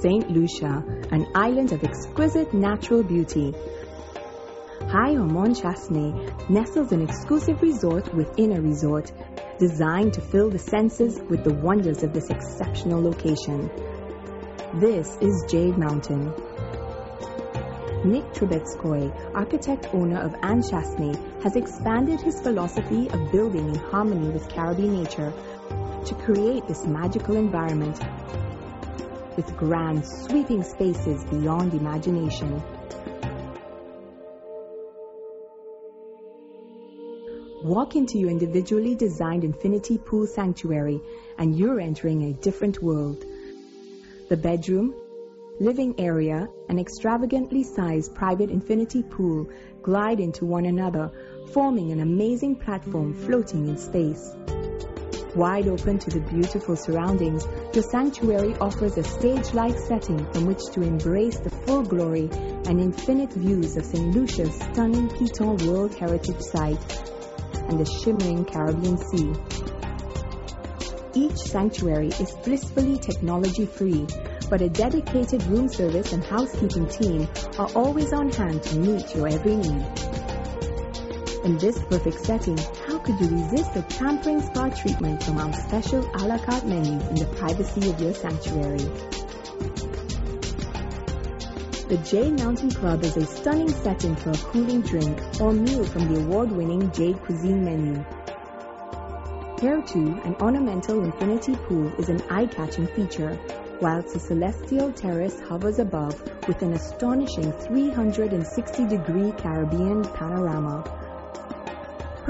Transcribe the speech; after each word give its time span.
St. 0.00 0.30
Lucia, 0.30 0.82
an 1.10 1.26
island 1.34 1.72
of 1.72 1.84
exquisite 1.84 2.54
natural 2.54 3.02
beauty. 3.02 3.54
High 4.88 5.14
on 5.16 5.30
Mont 5.30 5.54
Chastanet 5.54 6.48
nestles 6.48 6.92
an 6.92 7.02
exclusive 7.02 7.60
resort 7.60 8.14
within 8.14 8.52
a 8.52 8.62
resort, 8.62 9.12
designed 9.58 10.14
to 10.14 10.22
fill 10.22 10.48
the 10.48 10.58
senses 10.58 11.20
with 11.28 11.44
the 11.44 11.52
wonders 11.52 12.02
of 12.02 12.14
this 12.14 12.30
exceptional 12.30 13.02
location. 13.02 13.70
This 14.76 15.18
is 15.20 15.44
Jade 15.50 15.76
Mountain. 15.76 16.32
Nick 18.02 18.24
Troubetzkoy, 18.32 19.34
architect 19.34 19.88
owner 19.92 20.18
of 20.22 20.34
Anse 20.42 20.70
Chastanet, 20.70 21.42
has 21.42 21.56
expanded 21.56 22.22
his 22.22 22.40
philosophy 22.40 23.10
of 23.10 23.30
building 23.30 23.68
in 23.68 23.74
harmony 23.74 24.30
with 24.30 24.48
Caribbean 24.48 25.02
nature 25.02 25.34
to 26.06 26.14
create 26.14 26.66
this 26.66 26.86
magical 26.86 27.36
environment 27.36 28.00
with 29.40 29.56
grand, 29.56 30.04
sweeping 30.04 30.62
spaces 30.62 31.24
beyond 31.24 31.72
imagination. 31.72 32.62
Walk 37.64 37.96
into 37.96 38.18
your 38.18 38.28
individually 38.28 38.94
designed 38.94 39.42
infinity 39.44 39.96
pool 39.96 40.26
sanctuary 40.26 41.00
and 41.38 41.58
you're 41.58 41.80
entering 41.80 42.24
a 42.24 42.34
different 42.34 42.82
world. 42.82 43.24
The 44.28 44.36
bedroom, 44.36 44.94
living 45.58 45.94
area, 45.98 46.46
and 46.68 46.78
extravagantly 46.78 47.62
sized 47.62 48.14
private 48.14 48.50
infinity 48.50 49.02
pool 49.02 49.48
glide 49.80 50.20
into 50.20 50.44
one 50.44 50.66
another, 50.66 51.10
forming 51.54 51.92
an 51.92 52.00
amazing 52.00 52.56
platform 52.56 53.14
floating 53.14 53.68
in 53.68 53.78
space. 53.78 54.34
Wide 55.36 55.68
open 55.68 55.96
to 56.00 56.10
the 56.10 56.20
beautiful 56.20 56.74
surroundings, 56.74 57.46
the 57.72 57.82
sanctuary 57.82 58.56
offers 58.56 58.98
a 58.98 59.04
stage-like 59.04 59.78
setting 59.78 60.18
from 60.32 60.46
which 60.46 60.58
to 60.72 60.82
embrace 60.82 61.38
the 61.38 61.50
full 61.50 61.84
glory 61.84 62.28
and 62.32 62.80
infinite 62.80 63.32
views 63.34 63.76
of 63.76 63.84
St. 63.84 64.12
Lucia's 64.12 64.52
stunning 64.56 65.08
Piton 65.08 65.64
World 65.68 65.94
Heritage 65.94 66.40
Site 66.40 67.02
and 67.68 67.78
the 67.78 67.84
shimmering 67.84 68.44
Caribbean 68.44 68.98
Sea. 68.98 69.32
Each 71.14 71.38
sanctuary 71.38 72.08
is 72.08 72.32
blissfully 72.42 72.98
technology-free, 72.98 74.08
but 74.48 74.62
a 74.62 74.68
dedicated 74.68 75.44
room 75.44 75.68
service 75.68 76.12
and 76.12 76.24
housekeeping 76.24 76.88
team 76.88 77.28
are 77.56 77.70
always 77.76 78.12
on 78.12 78.30
hand 78.32 78.64
to 78.64 78.76
meet 78.78 79.14
your 79.14 79.28
every 79.28 79.54
need. 79.54 79.86
In 81.44 81.56
this 81.56 81.78
perfect 81.84 82.24
setting, 82.24 82.58
could 83.10 83.28
you 83.28 83.36
resist 83.42 83.74
a 83.74 83.82
pampering 83.98 84.40
spa 84.40 84.68
treatment 84.68 85.20
from 85.20 85.38
our 85.38 85.52
special 85.52 86.08
a 86.14 86.28
la 86.28 86.38
carte 86.38 86.64
menu 86.64 86.92
in 87.08 87.16
the 87.16 87.26
privacy 87.38 87.90
of 87.90 88.00
your 88.00 88.14
sanctuary? 88.14 88.78
The 91.88 91.96
Jade 92.04 92.38
Mountain 92.38 92.70
Club 92.70 93.02
is 93.02 93.16
a 93.16 93.26
stunning 93.26 93.68
setting 93.68 94.14
for 94.14 94.30
a 94.30 94.36
cooling 94.36 94.82
drink 94.82 95.20
or 95.40 95.52
meal 95.52 95.82
from 95.82 96.12
the 96.12 96.20
award-winning 96.20 96.92
Jade 96.92 97.20
Cuisine 97.22 97.64
menu. 97.64 98.04
Here 99.60 99.82
too, 99.82 100.20
an 100.24 100.36
ornamental 100.36 101.02
infinity 101.02 101.56
pool 101.56 101.92
is 101.98 102.08
an 102.10 102.22
eye-catching 102.30 102.86
feature, 102.86 103.36
whilst 103.80 104.14
the 104.14 104.20
celestial 104.20 104.92
terrace 104.92 105.40
hovers 105.40 105.80
above 105.80 106.22
with 106.46 106.62
an 106.62 106.74
astonishing 106.74 107.50
360-degree 107.52 109.32
Caribbean 109.32 110.04
panorama, 110.04 110.99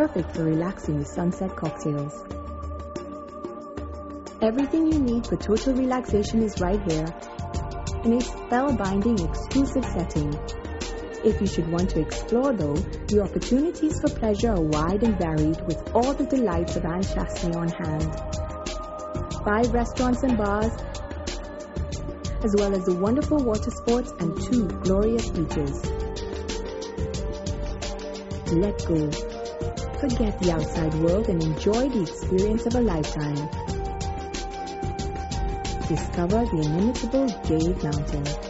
perfect 0.00 0.34
for 0.34 0.44
relaxing 0.44 0.96
with 0.96 1.06
sunset 1.06 1.54
cocktails. 1.54 2.24
Everything 4.40 4.90
you 4.90 4.98
need 4.98 5.26
for 5.26 5.36
total 5.36 5.74
relaxation 5.74 6.42
is 6.42 6.58
right 6.58 6.80
here 6.90 7.04
in 8.06 8.14
a 8.14 8.20
spellbinding 8.20 9.22
exclusive 9.28 9.84
setting. 9.84 10.32
If 11.22 11.38
you 11.42 11.46
should 11.46 11.70
want 11.70 11.90
to 11.90 12.00
explore 12.00 12.54
though, 12.54 12.76
the 13.08 13.20
opportunities 13.20 14.00
for 14.00 14.08
pleasure 14.08 14.52
are 14.52 14.62
wide 14.62 15.02
and 15.02 15.18
varied 15.18 15.60
with 15.66 15.94
all 15.94 16.14
the 16.14 16.24
delights 16.24 16.76
of 16.76 16.82
Chastanet 16.84 17.56
on 17.56 17.68
hand. 17.68 18.08
Five 19.44 19.70
restaurants 19.74 20.22
and 20.22 20.38
bars, 20.38 20.72
as 22.42 22.54
well 22.56 22.74
as 22.74 22.86
the 22.86 22.94
wonderful 22.94 23.44
water 23.44 23.70
sports 23.70 24.14
and 24.18 24.34
two 24.44 24.66
glorious 24.80 25.28
beaches. 25.28 25.84
Let 28.50 28.82
go. 28.86 29.29
Forget 30.00 30.38
the 30.38 30.50
outside 30.50 30.94
world 30.94 31.28
and 31.28 31.42
enjoy 31.42 31.90
the 31.90 32.00
experience 32.00 32.64
of 32.64 32.74
a 32.74 32.80
lifetime. 32.80 33.36
Discover 35.88 36.46
the 36.46 36.62
inimitable 36.64 37.28
Jade 37.44 37.82
Mountain. 37.82 38.49